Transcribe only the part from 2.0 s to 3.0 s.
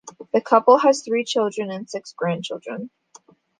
grandchildren.